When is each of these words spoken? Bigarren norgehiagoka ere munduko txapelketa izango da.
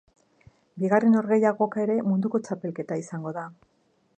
Bigarren 0.83 1.13
norgehiagoka 1.17 1.83
ere 1.83 1.99
munduko 2.07 2.41
txapelketa 2.47 2.99
izango 3.03 3.35
da. 3.41 3.45